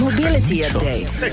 Mobility 0.00 0.62
Update. 0.62 1.32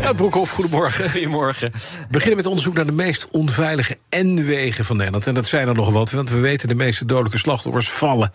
Ja, 0.00 0.12
Broekhoff, 0.12 0.52
goedemorgen. 0.52 1.10
Goedemorgen. 1.10 1.70
We 1.72 2.06
beginnen 2.10 2.36
met 2.36 2.46
onderzoek 2.46 2.74
naar 2.74 2.86
de 2.86 2.92
meest 2.92 3.28
onveilige 3.30 3.98
N-wegen 4.10 4.84
van 4.84 4.96
Nederland. 4.96 5.26
En 5.26 5.34
dat 5.34 5.46
zijn 5.46 5.68
er 5.68 5.74
nog 5.74 5.90
wat, 5.90 6.10
want 6.10 6.30
we 6.30 6.38
weten 6.38 6.68
de 6.68 6.74
meeste 6.74 7.06
dodelijke 7.06 7.38
slachtoffers 7.38 7.90
vallen 7.90 8.32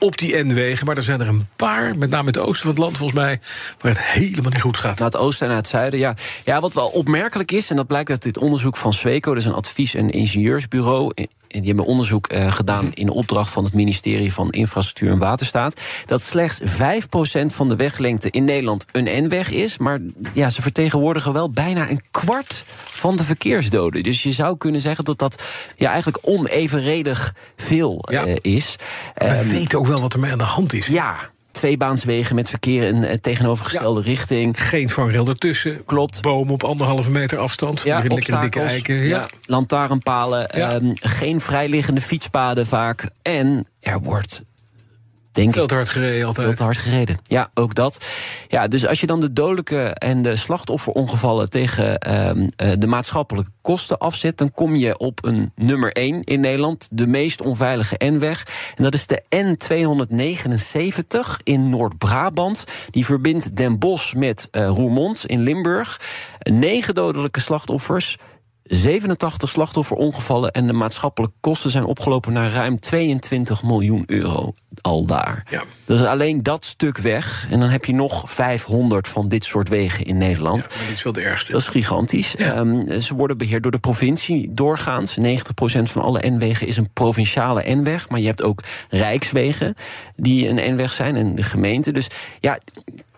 op 0.00 0.18
die 0.18 0.36
N-wegen. 0.44 0.86
Maar 0.86 0.96
er 0.96 1.02
zijn 1.02 1.20
er 1.20 1.28
een 1.28 1.48
paar, 1.56 1.98
met 1.98 2.10
name 2.10 2.28
in 2.32 2.38
het 2.38 2.38
oosten 2.38 2.60
van 2.62 2.70
het 2.70 2.78
land 2.78 2.96
volgens 2.96 3.18
mij... 3.18 3.40
waar 3.80 3.92
het 3.92 4.02
helemaal 4.02 4.50
niet 4.50 4.60
goed 4.60 4.76
gaat. 4.76 4.98
Naar 4.98 5.08
het 5.08 5.16
oosten 5.16 5.42
en 5.46 5.48
naar 5.52 5.62
het 5.62 5.70
zuiden, 5.70 5.98
ja. 5.98 6.14
Ja, 6.44 6.60
wat 6.60 6.74
wel 6.74 6.88
opmerkelijk 6.88 7.52
is, 7.52 7.70
en 7.70 7.76
dat 7.76 7.86
blijkt 7.86 8.10
uit 8.10 8.22
dit 8.22 8.38
onderzoek 8.38 8.76
van 8.76 8.92
Sweco... 8.92 9.34
dus 9.34 9.44
een 9.44 9.52
advies- 9.54 9.94
en 9.94 10.10
ingenieursbureau... 10.10 11.12
En 11.50 11.58
die 11.58 11.68
hebben 11.68 11.84
onderzoek 11.86 12.32
uh, 12.32 12.52
gedaan 12.52 12.90
in 12.94 13.08
opdracht 13.10 13.50
van 13.50 13.64
het 13.64 13.72
ministerie 13.74 14.32
van 14.32 14.50
Infrastructuur 14.50 15.10
en 15.10 15.18
Waterstaat. 15.18 15.80
Dat 16.06 16.22
slechts 16.22 16.60
5% 16.60 17.46
van 17.46 17.68
de 17.68 17.76
weglengte 17.76 18.30
in 18.30 18.44
Nederland 18.44 18.84
een 18.92 19.24
N-weg 19.26 19.50
is. 19.50 19.78
Maar 19.78 20.00
ja, 20.34 20.50
ze 20.50 20.62
vertegenwoordigen 20.62 21.32
wel 21.32 21.50
bijna 21.50 21.90
een 21.90 22.00
kwart 22.10 22.64
van 22.84 23.16
de 23.16 23.24
verkeersdoden. 23.24 24.02
Dus 24.02 24.22
je 24.22 24.32
zou 24.32 24.56
kunnen 24.56 24.80
zeggen 24.80 25.04
dat 25.04 25.18
dat 25.18 25.42
ja, 25.76 25.88
eigenlijk 25.88 26.18
onevenredig 26.28 27.34
veel 27.56 28.04
Ja. 28.10 28.26
uh, 28.26 28.36
is. 28.40 28.76
We 29.14 29.24
Ehm, 29.24 29.48
weten 29.48 29.78
ook 29.78 29.86
wel 29.90 30.00
wat 30.00 30.12
er 30.12 30.20
mee 30.20 30.32
aan 30.32 30.38
de 30.38 30.44
hand 30.44 30.72
is. 30.72 30.86
ja, 30.86 31.16
tweebaanswegen 31.52 32.34
met 32.34 32.50
verkeer 32.50 32.82
in 32.82 32.96
uh, 33.04 33.12
tegenovergestelde 33.12 34.00
richting. 34.00 34.62
Geen 34.68 34.88
vangrail 34.88 35.28
ertussen. 35.28 35.84
Klopt. 35.84 36.22
Bomen 36.22 36.52
op 36.52 36.64
anderhalve 36.64 37.10
meter 37.10 37.38
afstand. 37.38 37.82
Ja, 37.82 38.00
Hier 38.00 38.10
lekkere 38.10 38.40
dikke 38.40 38.60
eiken. 38.60 38.94
Ja. 38.94 39.18
ja, 39.18 39.26
lantaarnpalen, 39.46 40.48
Ja. 40.54 40.70
ehm, 40.72 40.92
geen 40.94 41.40
vrijliggende 41.40 42.00
fietspaden 42.00 42.66
vaak. 42.66 43.10
En 43.22 43.66
er 43.80 44.00
wordt, 44.00 44.42
denk 45.32 45.52
Veel 45.52 45.62
ik, 45.62 45.68
te 45.68 45.74
hard 45.74 45.88
gereden 45.88 46.26
altijd. 46.26 46.46
veel 46.46 46.56
te 46.56 46.62
hard 46.62 46.78
gereden. 46.78 47.18
Ja, 47.22 47.50
ook 47.54 47.74
dat. 47.74 48.06
Ja, 48.48 48.68
dus 48.68 48.86
als 48.86 49.00
je 49.00 49.06
dan 49.06 49.20
de 49.20 49.32
dodelijke 49.32 49.82
en 49.82 50.22
de 50.22 50.36
slachtofferongevallen 50.36 51.50
tegen 51.50 51.98
ehm, 51.98 52.48
eh, 52.56 52.72
de 52.78 52.86
maatschappelijke 52.86 53.50
kosten 53.60 53.98
afzet, 53.98 54.38
dan 54.38 54.52
kom 54.52 54.76
je 54.76 54.98
op 54.98 55.24
een 55.24 55.52
nummer 55.56 55.92
1 55.92 56.24
in 56.24 56.40
Nederland, 56.40 56.88
de 56.90 57.06
meest 57.06 57.42
onveilige 57.42 58.00
N-weg. 58.04 58.46
En 58.76 58.82
dat 58.82 58.94
is 58.94 59.06
de 59.06 59.22
N279 59.28 61.36
in 61.42 61.68
Noord-Brabant. 61.68 62.64
Die 62.90 63.04
verbindt 63.04 63.56
Den 63.56 63.78
Bosch 63.78 64.14
met 64.14 64.48
eh, 64.50 64.66
Roermond 64.66 65.26
in 65.26 65.40
Limburg. 65.40 66.00
Negen 66.38 66.94
dodelijke 66.94 67.40
slachtoffers. 67.40 68.16
87 68.62 69.48
slachtofferongevallen 69.48 70.50
en 70.50 70.66
de 70.66 70.72
maatschappelijke 70.72 71.36
kosten 71.40 71.70
zijn 71.70 71.84
opgelopen 71.84 72.32
naar 72.32 72.50
ruim 72.50 72.80
22 72.80 73.62
miljoen 73.62 74.02
euro 74.06 74.52
al 74.82 75.04
daar. 75.04 75.44
Ja. 75.50 75.62
Dus 75.84 76.04
alleen 76.04 76.42
dat 76.42 76.64
stuk 76.64 76.98
weg. 76.98 77.46
En 77.50 77.60
dan 77.60 77.68
heb 77.68 77.84
je 77.84 77.94
nog 77.94 78.30
500 78.30 79.08
van 79.08 79.28
dit 79.28 79.44
soort 79.44 79.68
wegen 79.68 80.04
in 80.04 80.18
Nederland. 80.18 80.62
Ja, 80.62 80.68
maar 80.76 80.86
dit 80.86 80.96
is 80.96 81.02
wel 81.02 81.12
de 81.12 81.22
ergste. 81.22 81.52
Dat 81.52 81.60
is 81.60 81.68
gigantisch. 81.68 82.36
Ehm, 82.36 83.00
ze 83.00 83.14
worden 83.14 83.38
beheerd 83.38 83.62
door 83.62 83.72
de 83.72 83.78
provincie 83.78 84.54
doorgaans. 84.54 85.16
90% 85.16 85.90
van 85.90 86.02
alle 86.02 86.30
N-wegen 86.30 86.66
is 86.66 86.76
een 86.76 86.92
provinciale 86.92 87.74
N-weg. 87.74 88.08
Maar 88.08 88.20
je 88.20 88.26
hebt 88.26 88.42
ook 88.42 88.62
rijkswegen 88.88 89.74
die 90.16 90.48
een 90.48 90.74
N-weg 90.74 90.92
zijn 90.92 91.16
en 91.16 91.34
de 91.34 91.42
gemeente. 91.42 91.92
Dus 91.92 92.06
ja, 92.40 92.58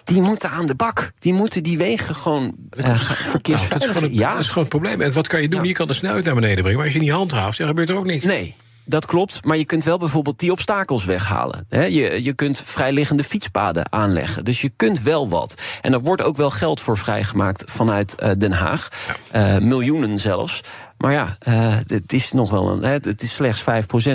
die 0.05 0.21
moeten 0.21 0.51
aan 0.51 0.67
de 0.67 0.75
bak. 0.75 1.13
Die 1.19 1.33
moeten 1.33 1.63
die 1.63 1.79
wegen 1.79 2.15
gewoon 2.15 2.55
uh, 2.77 2.87
Nou, 2.87 2.99
dat, 3.43 3.59
is 3.59 3.87
gewoon 3.87 4.03
een, 4.03 4.15
ja, 4.15 4.31
dat 4.33 4.41
is 4.41 4.49
gewoon 4.49 4.65
het 4.65 4.73
probleem. 4.73 5.01
En 5.01 5.13
wat 5.13 5.27
kan 5.27 5.43
je 5.43 5.49
doen? 5.49 5.63
Ja. 5.63 5.69
Je 5.69 5.75
kan 5.75 5.87
de 5.87 5.95
snelheid 5.95 6.25
naar 6.25 6.35
beneden 6.35 6.57
brengen. 6.57 6.77
Maar 6.77 6.85
als 6.85 6.95
je 6.95 7.01
niet 7.01 7.11
handhaaft, 7.11 7.59
dan 7.59 7.67
gebeurt 7.67 7.89
er 7.89 7.97
ook 7.97 8.07
niks. 8.07 8.25
Nee. 8.25 8.55
Dat 8.85 9.07
klopt, 9.07 9.45
maar 9.45 9.57
je 9.57 9.65
kunt 9.65 9.85
wel 9.85 9.99
bijvoorbeeld 9.99 10.39
die 10.39 10.53
obstakels 10.53 11.05
weghalen. 11.05 11.67
He, 11.69 11.83
je, 11.83 12.23
je 12.23 12.33
kunt 12.33 12.63
vrijliggende 12.65 13.25
fietspaden 13.25 13.93
aanleggen. 13.93 14.45
Dus 14.45 14.61
je 14.61 14.69
kunt 14.77 15.03
wel 15.03 15.29
wat. 15.29 15.55
En 15.81 15.93
er 15.93 16.01
wordt 16.01 16.23
ook 16.23 16.37
wel 16.37 16.51
geld 16.51 16.81
voor 16.81 16.99
vrijgemaakt 16.99 17.65
vanuit 17.67 18.15
uh, 18.23 18.31
Den 18.39 18.53
Haag. 18.53 18.89
Uh, 19.35 19.59
miljoenen 19.59 20.19
zelfs. 20.19 20.61
Maar 21.03 21.13
ja, 21.13 21.37
uh, 21.49 21.75
het 21.87 22.13
is 22.13 22.33
nog 22.33 22.51
wel 22.51 22.71
een. 22.71 22.83
Het 22.83 23.23
is 23.23 23.35
slechts 23.35 23.63
5%, 23.63 23.65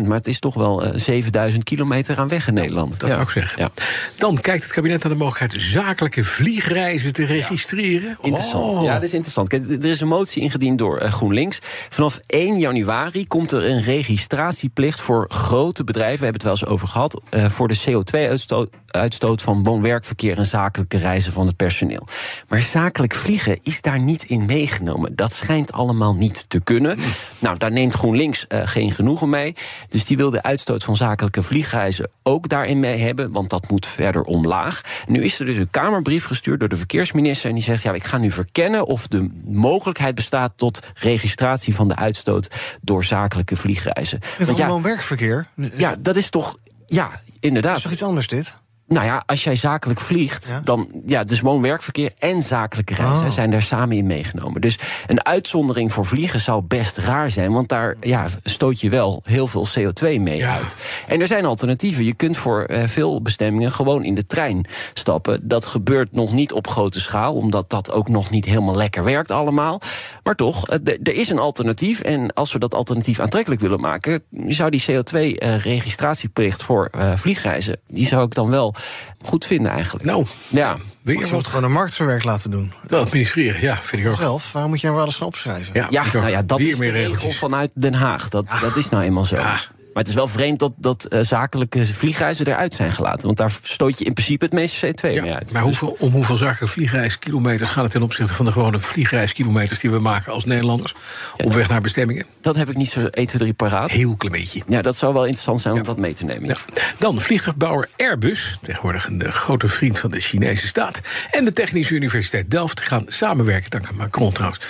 maar 0.04 0.18
het 0.18 0.28
is 0.28 0.40
toch 0.40 0.54
wel 0.54 0.86
uh, 0.86 0.90
7000 0.96 1.64
kilometer 1.64 2.18
aan 2.18 2.28
weg 2.28 2.48
in 2.48 2.54
Nederland. 2.54 3.00
Dat 3.00 3.10
ja. 3.10 3.16
zou 3.16 3.22
ik 3.22 3.30
zeggen. 3.30 3.62
Ja. 3.62 3.70
Dan 4.16 4.38
kijkt 4.38 4.64
het 4.64 4.74
kabinet 4.74 5.04
naar 5.04 5.12
de 5.12 5.18
mogelijkheid 5.18 5.64
zakelijke 5.64 6.24
vliegreizen 6.24 7.14
te 7.14 7.26
registreren. 7.26 8.10
Ja. 8.10 8.18
Interessant. 8.22 8.74
Oh. 8.74 8.84
Ja, 8.84 8.94
dat 8.94 9.04
is 9.04 9.14
interessant. 9.14 9.48
Kijk, 9.48 9.66
er 9.68 9.86
is 9.86 10.02
een 10.02 10.08
motie 10.08 10.42
ingediend 10.42 10.78
door 10.78 11.02
uh, 11.02 11.12
GroenLinks. 11.12 11.60
Vanaf 11.90 12.20
1 12.26 12.60
januari 12.60 13.28
komt 13.28 13.52
er 13.52 13.70
een 13.70 13.82
registratieplicht 13.82 15.00
voor 15.00 15.26
grote 15.30 15.84
bedrijven. 15.84 16.20
We 16.20 16.24
hebben 16.24 16.50
het 16.50 16.60
wel 16.60 16.70
eens 16.70 16.74
over 16.76 16.88
gehad. 16.88 17.22
Voor 17.32 17.68
de 17.68 17.80
CO2-uitstoot 17.80 18.70
uitstoot 18.88 19.42
van 19.42 19.64
woon-werkverkeer 19.64 20.38
en 20.38 20.46
zakelijke 20.46 20.98
reizen 20.98 21.32
van 21.32 21.48
het 21.48 21.56
personeel. 21.56 22.08
Maar 22.48 22.62
zakelijk 22.62 23.14
vliegen 23.14 23.60
is 23.64 23.82
daar 23.82 24.02
niet 24.02 24.24
in 24.24 24.46
meegenomen. 24.46 25.16
Dat 25.16 25.32
schijnt 25.32 25.72
allemaal 25.72 26.16
niet 26.16 26.46
te 26.48 26.60
kunnen. 26.60 27.00
Nou, 27.40 27.58
daar 27.58 27.72
neemt 27.72 27.94
GroenLinks 27.94 28.46
uh, 28.50 28.62
geen 28.64 28.92
genoegen 28.92 29.30
mee. 29.30 29.56
Dus 29.90 30.06
die 30.06 30.18
wil 30.18 30.30
de 30.30 30.44
uitstoot 30.44 30.84
van 30.84 30.96
zakelijke 30.96 31.44
vliegreizen 31.44 32.10
ook 32.24 32.50
daarin 32.50 32.80
mee 32.80 32.98
hebben, 32.98 33.32
want 33.32 33.50
dat 33.50 33.70
moet 33.70 33.86
verder 33.86 34.24
omlaag. 34.24 34.82
Nu 35.08 35.24
is 35.24 35.40
er 35.40 35.46
dus 35.46 35.58
een 35.58 35.70
Kamerbrief 35.70 36.26
gestuurd 36.26 36.60
door 36.60 36.70
de 36.70 36.78
verkeersminister 36.78 37.50
en 37.50 37.56
die 37.56 37.64
zegt: 37.64 37.84
ja, 37.84 37.94
ik 37.94 38.04
ga 38.04 38.18
nu 38.18 38.32
verkennen 38.32 38.86
of 38.86 39.08
de 39.08 39.30
mogelijkheid 39.48 40.16
bestaat 40.16 40.54
tot 40.56 40.80
registratie 40.94 41.76
van 41.76 41.88
de 41.88 41.96
uitstoot 41.96 42.48
door 42.82 43.04
zakelijke 43.04 43.56
vliegreizen. 43.56 44.20
Met 44.38 44.48
want, 44.48 44.60
ja, 44.60 44.82
werkverkeer. 44.82 45.48
Ja, 45.56 45.96
dat 46.00 46.16
is 46.16 46.30
toch. 46.30 46.58
Ja, 46.86 47.22
inderdaad. 47.40 47.72
Dat 47.72 47.78
is 47.78 47.84
toch 47.84 47.92
iets 47.92 48.04
anders 48.04 48.28
dit? 48.28 48.54
Nou 48.88 49.06
ja, 49.06 49.24
als 49.26 49.44
jij 49.44 49.56
zakelijk 49.56 50.00
vliegt, 50.00 50.48
ja? 50.48 50.60
dan 50.64 50.92
ja, 51.06 51.24
dus 51.24 51.42
woon-werkverkeer 51.42 52.12
en 52.20 52.42
zakelijke 52.42 52.94
reizen 52.94 53.26
oh. 53.26 53.32
zijn 53.32 53.52
daar 53.52 53.64
samen 53.64 53.98
in 53.98 54.06
meegenomen. 54.06 54.62
Dus 54.62 54.80
een 55.08 55.26
uitzondering 55.26 55.94
voor 55.94 56.06
vliegen 56.06 56.42
zou 56.42 56.62
best 56.62 56.98
raar 56.98 57.30
zijn, 57.30 57.52
want 57.52 57.70
daar 57.70 57.96
ja, 58.00 58.26
stoot 58.44 58.82
je 58.82 58.90
wel 58.90 59.22
heel 59.26 59.48
veel 59.48 59.68
CO2 59.80 60.22
mee 60.22 60.38
ja. 60.38 60.54
uit. 60.54 60.76
En 61.08 61.22
er 61.22 61.28
zijn 61.28 61.46
alternatieven. 61.46 62.06
Je 62.06 62.14
kunt 62.14 62.38
voor 62.38 62.70
uh, 62.70 62.84
veel 62.88 63.22
bestemmingen 63.22 63.72
gewoon 63.72 64.04
in 64.04 64.16
de 64.16 64.26
trein 64.26 64.66
stappen. 64.94 65.48
Dat 65.48 65.66
gebeurt 65.66 66.12
nog 66.12 66.34
niet 66.34 66.54
op 66.54 66.68
grote 66.68 67.00
schaal, 67.00 67.34
omdat 67.34 67.70
dat 67.70 67.92
ook 67.92 68.08
nog 68.08 68.30
niet 68.30 68.46
helemaal 68.46 68.76
lekker 68.76 69.04
werkt 69.04 69.32
allemaal. 69.32 69.82
Maar 70.24 70.36
toch, 70.36 70.70
uh, 70.70 70.78
er 70.86 71.14
is 71.14 71.30
een 71.30 71.40
alternatief. 71.40 72.02
En 72.02 72.34
als 72.34 72.54
we 72.54 72.60
dat 72.60 72.74
alternatief 72.74 73.20
aantrekkelijk 73.20 73.62
willen 73.62 73.80
maken, 73.80 74.24
zou 74.32 74.70
die 74.70 74.84
CO2-registratieplicht 74.92 76.60
uh, 76.60 76.66
voor 76.66 76.92
vliegreizen, 77.16 77.80
die 77.88 78.08
zou 78.08 78.26
ik 78.26 78.34
dan 78.34 78.50
wel 78.50 78.76
goed 79.20 79.46
vinden 79.46 79.72
eigenlijk. 79.72 80.06
Nou, 80.06 80.26
ja. 80.48 80.78
Je 81.04 81.36
het 81.36 81.48
gewoon 81.48 81.64
een 81.64 81.72
marktverwerk 81.72 82.24
laten 82.24 82.52
doen? 82.52 82.74
Dat 82.86 83.06
administreren, 83.06 83.62
ja, 83.62 83.82
vind 83.82 84.02
ik 84.02 84.08
ook. 84.08 84.16
Zelf, 84.16 84.52
waarom 84.52 84.72
moet 84.72 84.82
je 84.82 84.88
nou 84.88 85.00
wel 85.00 85.08
eens 85.08 85.18
gaan 85.18 85.28
opschrijven? 85.28 85.74
Ja, 85.74 85.88
ja 85.90 86.04
nou 86.14 86.28
ja, 86.28 86.42
dat 86.42 86.60
is 86.60 86.78
de 86.78 86.90
regel 86.90 87.32
vanuit 87.32 87.72
Den 87.76 87.94
Haag. 87.94 88.30
Dat, 88.30 88.46
ja. 88.48 88.60
dat 88.60 88.76
is 88.76 88.90
nou 88.90 89.04
eenmaal 89.04 89.26
zo. 89.26 89.36
Ja. 89.36 89.58
Maar 89.98 90.06
het 90.06 90.16
is 90.16 90.22
wel 90.22 90.32
vreemd 90.32 90.60
dat, 90.60 90.74
dat 90.78 91.08
uh, 91.10 91.20
zakelijke 91.22 91.86
vliegreizen 91.86 92.48
eruit 92.48 92.74
zijn 92.74 92.92
gelaten. 92.92 93.26
Want 93.26 93.38
daar 93.38 93.58
stoot 93.62 94.00
je 94.00 94.06
in 94.06 94.14
principe 94.14 94.46
het 94.46 94.54
meeste 94.54 94.88
CO2 94.88 95.14
ja, 95.14 95.22
mee 95.22 95.34
uit. 95.34 95.52
Maar 95.52 95.62
hoeveel, 95.62 95.96
om 96.00 96.12
hoeveel 96.12 96.36
zakelijke 96.36 96.68
vliegreiskilometers 96.68 97.70
gaat 97.70 97.84
het 97.84 97.92
ten 97.92 98.02
opzichte 98.02 98.34
van 98.34 98.46
de 98.46 98.52
gewone 98.52 98.80
vliegreiskilometers 98.80 99.80
die 99.80 99.92
we 99.92 100.00
maken 100.00 100.34
als 100.34 100.46
Nederlanders 100.46 100.94
ja, 101.38 101.46
op 101.46 101.54
weg 101.54 101.70
naar 101.70 101.82
bestemmingen? 101.82 102.26
Dat 102.42 102.56
heb 102.56 102.70
ik 102.70 102.76
niet 102.76 102.90
zo 102.90 103.00
1, 103.00 103.28
2, 103.28 103.42
3 103.42 103.54
paraat. 103.54 103.92
Heel 103.92 104.16
klein 104.16 104.34
beetje. 104.34 104.62
Ja, 104.68 104.82
dat 104.82 104.96
zou 104.96 105.14
wel 105.14 105.24
interessant 105.24 105.62
zijn 105.62 105.74
om 105.74 105.84
dat 105.84 105.98
mee 105.98 106.14
te 106.14 106.26
nemen. 106.26 106.56
Dan 106.98 107.22
vliegtuigbouwer 107.22 107.90
Airbus, 107.98 108.58
tegenwoordig 108.62 109.08
een 109.08 109.32
grote 109.32 109.68
vriend 109.68 110.00
van 110.00 110.10
de 110.10 110.20
Chinese 110.20 110.68
staat. 110.68 111.02
En 111.32 111.46
de 111.46 111.54
Technische 111.54 111.96
Universiteit 111.96 112.52
Delft 112.52 112.82
gaan 112.82 113.04
samenwerken. 113.08 113.70
Dank 113.70 113.88
aan 113.88 113.96
Macron 113.96 114.32
trouwens 114.32 114.62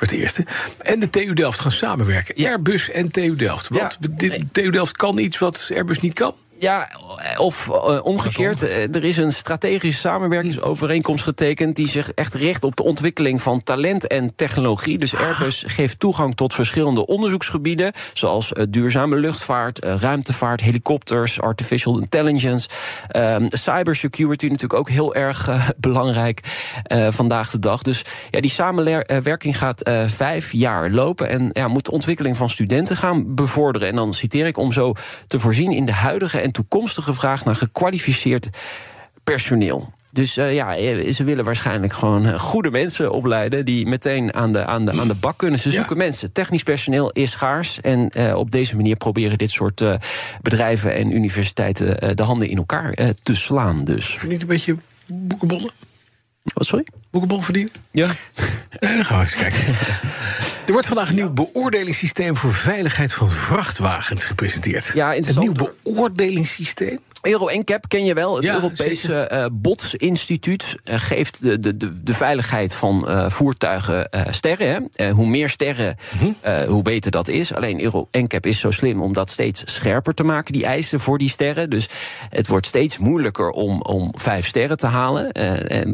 voor 0.00 0.08
het 0.08 0.16
eerste. 0.16 0.44
En 0.78 1.00
de 1.00 1.10
TU 1.10 1.34
Delft 1.34 1.60
gaan 1.60 1.72
samenwerken. 1.72 2.46
Airbus 2.46 2.90
en 2.90 3.10
TU 3.10 3.36
Delft. 3.36 3.68
Want 3.68 3.98
ja, 4.00 4.28
nee. 4.28 4.48
TU 4.52 4.70
Delft 4.70 4.96
kan 4.96 5.18
iets 5.18 5.38
wat 5.38 5.70
Airbus 5.74 6.00
niet 6.00 6.14
kan. 6.14 6.34
Ja, 6.60 6.88
Of 7.36 7.68
uh, 7.68 7.98
omgekeerd, 8.02 8.62
uh, 8.62 8.94
er 8.94 9.04
is 9.04 9.16
een 9.16 9.32
strategische 9.32 10.00
samenwerkingsovereenkomst 10.00 11.24
getekend 11.24 11.76
die 11.76 11.88
zich 11.88 12.12
echt 12.12 12.34
richt 12.34 12.64
op 12.64 12.76
de 12.76 12.82
ontwikkeling 12.82 13.42
van 13.42 13.62
talent 13.62 14.06
en 14.06 14.34
technologie. 14.34 14.98
Dus 14.98 15.16
Airbus 15.16 15.64
geeft 15.66 15.98
toegang 15.98 16.34
tot 16.34 16.54
verschillende 16.54 17.06
onderzoeksgebieden, 17.06 17.92
zoals 18.12 18.52
uh, 18.52 18.64
duurzame 18.68 19.16
luchtvaart, 19.16 19.78
ruimtevaart, 19.78 20.60
helikopters, 20.60 21.40
artificial 21.40 21.98
intelligence, 21.98 22.68
ehm, 23.08 23.44
cybersecurity 23.46 24.46
natuurlijk 24.46 24.80
ook 24.80 24.88
heel 24.88 25.14
erg 25.14 25.48
belangrijk 25.76 26.40
vandaag 27.08 27.50
de 27.50 27.58
dag. 27.58 27.82
Dus 27.82 28.04
ja, 28.30 28.40
die 28.40 28.50
samenwerking 28.50 29.58
gaat 29.58 29.90
vijf 30.06 30.52
jaar 30.52 30.90
lopen 30.90 31.28
en 31.28 31.50
ja, 31.52 31.68
moet 31.68 31.84
de 31.84 31.90
ontwikkeling 31.90 32.36
van 32.36 32.50
studenten 32.50 32.96
gaan 32.96 33.34
bevorderen. 33.34 33.88
En 33.88 33.94
dan 33.94 34.14
citeer 34.14 34.46
ik 34.46 34.56
om 34.56 34.72
zo 34.72 34.94
te 35.26 35.40
voorzien 35.40 35.72
in 35.72 35.86
de 35.86 35.92
huidige 35.92 36.40
en 36.40 36.49
toekomstige 36.52 37.14
vraag 37.14 37.44
naar 37.44 37.54
gekwalificeerd 37.54 38.48
personeel. 39.24 39.92
Dus 40.12 40.38
uh, 40.38 40.54
ja, 40.54 40.74
ze 41.12 41.24
willen 41.24 41.44
waarschijnlijk 41.44 41.92
gewoon 41.92 42.38
goede 42.38 42.70
mensen 42.70 43.12
opleiden 43.12 43.64
die 43.64 43.86
meteen 43.86 44.34
aan 44.34 44.52
de, 44.52 44.64
aan 44.64 44.84
de, 44.84 45.00
aan 45.00 45.08
de 45.08 45.14
bak 45.14 45.38
kunnen. 45.38 45.58
Ze 45.58 45.70
zoeken 45.70 45.96
ja. 45.96 46.02
mensen. 46.02 46.32
Technisch 46.32 46.62
personeel 46.62 47.10
is 47.10 47.30
schaars. 47.30 47.80
En 47.80 48.10
uh, 48.16 48.36
op 48.36 48.50
deze 48.50 48.76
manier 48.76 48.96
proberen 48.96 49.38
dit 49.38 49.50
soort 49.50 49.80
uh, 49.80 49.94
bedrijven 50.42 50.94
en 50.94 51.10
universiteiten 51.10 52.16
de 52.16 52.22
handen 52.22 52.48
in 52.48 52.56
elkaar 52.56 52.94
te 53.22 53.34
slaan. 53.34 53.84
Dus. 53.84 54.06
Vind 54.06 54.22
je 54.22 54.28
niet 54.28 54.40
een 54.40 54.46
beetje 54.46 54.76
boekenbollen? 55.06 55.70
Wat, 56.42 56.66
sorry? 56.66 56.86
Boekenbon 57.10 57.42
verdienen? 57.42 57.72
Ja. 57.90 58.06
dan 58.78 59.04
gaan 59.04 59.16
we 59.18 59.22
eens 59.22 59.34
kijken. 59.34 59.64
Er 60.66 60.72
wordt 60.76 60.88
vandaag 60.88 61.08
een 61.08 61.14
nieuw 61.14 61.32
beoordelingssysteem 61.32 62.36
voor 62.36 62.54
veiligheid 62.54 63.12
van 63.12 63.30
vrachtwagens 63.30 64.24
gepresenteerd. 64.24 64.90
Ja, 64.94 65.16
een 65.16 65.24
nieuw 65.38 65.52
beoordelingssysteem? 65.52 66.98
Euro 67.22 67.46
NCAP 67.46 67.88
ken 67.88 68.04
je 68.04 68.14
wel. 68.14 68.36
Het 68.36 68.44
ja, 68.44 68.54
Europese 68.54 69.30
uh, 69.32 69.46
BOTS-instituut 69.52 70.76
uh, 70.84 70.94
geeft 70.98 71.42
de, 71.42 71.58
de, 71.58 72.02
de, 72.02 72.14
veiligheid 72.14 72.74
van 72.74 73.04
uh, 73.08 73.30
voertuigen 73.30 74.08
sterren. 74.30 74.88
Hè. 74.92 75.10
hoe 75.10 75.26
meer 75.26 75.48
sterren, 75.48 75.96
-hmm. 76.18 76.36
hoe 76.66 76.82
beter 76.82 77.10
dat 77.10 77.28
is. 77.28 77.54
Alleen 77.54 77.82
Euro 77.82 78.08
NCAP 78.12 78.46
is 78.46 78.60
zo 78.60 78.70
slim 78.70 79.02
om 79.02 79.12
dat 79.12 79.30
steeds 79.30 79.62
scherper 79.64 80.14
te 80.14 80.22
maken, 80.22 80.52
die 80.52 80.64
eisen 80.64 81.00
voor 81.00 81.18
die 81.18 81.28
sterren. 81.28 81.70
Dus 81.70 81.88
het 82.28 82.46
wordt 82.46 82.66
steeds 82.66 82.98
moeilijker 82.98 83.50
om, 83.50 83.82
om 83.82 84.14
vijf 84.18 84.46
sterren 84.46 84.76
te 84.76 84.86
halen. 84.86 85.32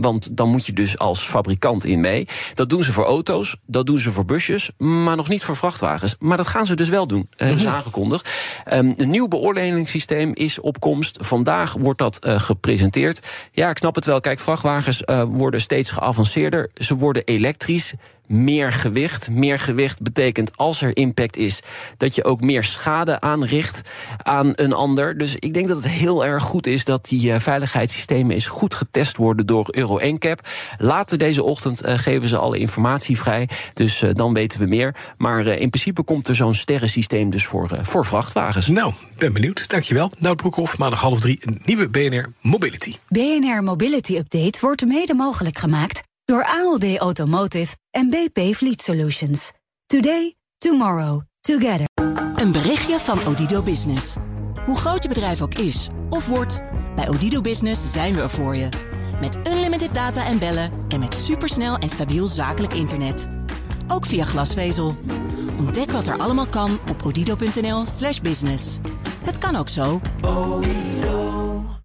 want 0.00 0.37
dan 0.37 0.49
moet 0.49 0.67
je 0.67 0.73
dus 0.73 0.99
als 0.99 1.20
fabrikant 1.20 1.84
in 1.84 2.00
mee. 2.00 2.26
Dat 2.55 2.69
doen 2.69 2.82
ze 2.82 2.93
voor 2.93 3.05
auto's, 3.05 3.56
dat 3.67 3.87
doen 3.87 3.99
ze 3.99 4.11
voor 4.11 4.25
busjes, 4.25 4.70
maar 4.76 5.17
nog 5.17 5.28
niet 5.28 5.44
voor 5.44 5.56
vrachtwagens. 5.56 6.17
Maar 6.19 6.37
dat 6.37 6.46
gaan 6.46 6.67
ze 6.67 6.75
dus 6.75 6.88
wel 6.88 7.06
doen, 7.06 7.28
-hmm. 7.37 7.56
is 7.56 7.67
aangekondigd. 7.67 8.31
Um, 8.73 8.94
een 8.96 9.11
nieuw 9.11 9.28
beoordelingssysteem 9.28 10.31
is 10.34 10.61
op 10.61 10.81
komst. 10.81 11.16
Vandaag 11.21 11.73
wordt 11.73 11.99
dat 11.99 12.19
uh, 12.27 12.41
gepresenteerd. 12.41 13.27
Ja, 13.53 13.71
ik 13.71 13.79
snap 13.79 13.95
het 13.95 14.05
wel. 14.05 14.21
Kijk, 14.21 14.41
vrachtwagens 14.41 15.03
uh, 15.07 15.23
worden 15.23 15.61
steeds 15.61 15.91
geavanceerder. 15.91 16.71
Ze 16.75 16.97
worden 16.97 17.25
elektrisch 17.25 17.95
meer 18.26 18.73
gewicht. 18.73 19.31
Meer 19.31 19.58
gewicht 19.58 20.02
betekent 20.02 20.56
als 20.56 20.82
er 20.82 20.96
impact 20.96 21.37
is, 21.37 21.61
dat 21.96 22.14
je 22.14 22.25
ook 22.25 22.40
meer 22.40 22.64
schade 22.64 23.20
aanricht 23.20 23.81
aan 24.23 24.52
een 24.55 24.73
ander. 24.73 25.19
Dus 25.19 25.37
ik 25.37 25.55
denk 25.55 25.69
dat 25.69 25.76
het 25.76 25.88
heel 25.88 26.25
erg 26.25 26.43
goed 26.43 26.67
is 26.67 26.84
dat 26.84 27.08
die 27.08 27.31
uh, 27.31 27.38
veiligheidssystemen 27.38 28.34
eens 28.34 28.46
goed 28.46 28.75
getest 28.75 29.17
worden 29.17 29.46
door 29.46 29.69
Euro 29.70 29.99
NCAP. 30.02 30.49
Later 30.78 31.19
deze 31.19 31.43
ochtend 31.43 31.87
uh, 31.87 31.99
geven 31.99 32.28
ze 32.28 32.37
alle 32.37 32.58
informatie 32.58 33.19
vrij, 33.19 33.49
dus 33.75 34.02
uh, 34.02 34.11
dan 34.12 34.34
weten 34.34 34.58
we 34.58 34.67
meer. 34.67 34.94
Maar 35.19 35.46
in 35.46 35.70
principe 35.70 36.02
komt 36.02 36.28
er 36.28 36.34
zo'n 36.34 36.55
sterrensysteem 36.55 37.31
dus 37.31 37.46
voor, 37.46 37.78
voor 37.82 38.06
vrachtwagens. 38.06 38.67
Nou, 38.67 38.93
ben 39.19 39.32
benieuwd. 39.32 39.69
Dankjewel. 39.69 40.11
Nout 40.19 40.37
Broekhoff, 40.37 40.78
maandag 40.78 41.00
half 41.00 41.20
drie, 41.20 41.38
een 41.40 41.61
nieuwe 41.64 41.88
BNR 41.88 42.32
Mobility. 42.40 42.93
BNR 43.08 43.62
Mobility 43.62 44.17
Update 44.17 44.58
wordt 44.61 44.87
mede 44.87 45.14
mogelijk 45.14 45.58
gemaakt 45.58 46.02
door 46.26 46.44
ALD 46.44 46.96
Automotive 46.96 47.76
en 47.90 48.11
BP 48.11 48.55
Fleet 48.55 48.82
Solutions. 48.82 49.52
Today, 49.87 50.34
tomorrow, 50.58 51.20
together. 51.40 51.87
Een 52.34 52.52
berichtje 52.52 52.99
van 52.99 53.26
Odido 53.26 53.62
Business. 53.62 54.17
Hoe 54.64 54.76
groot 54.76 55.02
je 55.02 55.08
bedrijf 55.08 55.43
ook 55.43 55.55
is 55.55 55.88
of 56.08 56.26
wordt, 56.26 56.61
bij 56.94 57.08
Odido 57.08 57.40
Business 57.40 57.93
zijn 57.93 58.14
we 58.14 58.20
er 58.20 58.31
voor 58.31 58.56
je. 58.56 58.69
Met 59.20 59.38
unlimited 59.49 59.94
data 59.94 60.26
en 60.26 60.38
bellen 60.38 60.73
en 60.88 61.00
met 61.00 61.14
supersnel 61.14 61.76
en 61.76 61.88
stabiel 61.88 62.26
zakelijk 62.26 62.73
internet. 62.73 63.28
Ook 63.88 64.06
via 64.06 64.25
glasvezel. 64.25 64.96
Ontdek 65.58 65.90
wat 65.90 66.06
er 66.06 66.19
allemaal 66.19 66.46
kan 66.46 66.78
op 66.90 67.02
odido.nl/slash 67.05 68.20
business. 68.20 68.78
Het 69.25 69.38
kan 69.38 69.56
ook 69.56 69.69
zo. 69.69 70.00